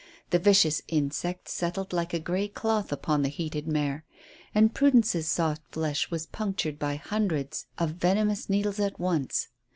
[0.31, 4.03] The vicious insects settled like a grey cloth upon the heated mare,
[4.55, 9.49] and Prudence's soft flesh was punctured by hundreds of venomous needles at once.